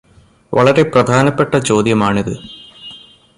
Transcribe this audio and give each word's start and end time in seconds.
വളരെ 0.53 0.83
പ്രധാനപ്പെട്ട 0.83 1.55
ചോദ്യമാണിത്. 1.59 2.33